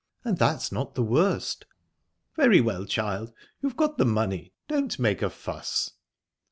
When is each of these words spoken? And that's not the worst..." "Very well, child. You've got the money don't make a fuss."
And 0.23 0.35
that's 0.39 0.71
not 0.71 0.95
the 0.95 1.03
worst..." 1.03 1.65
"Very 2.35 2.59
well, 2.59 2.85
child. 2.85 3.33
You've 3.61 3.77
got 3.77 3.99
the 3.99 4.05
money 4.05 4.51
don't 4.67 4.97
make 4.97 5.21
a 5.21 5.29
fuss." 5.29 5.91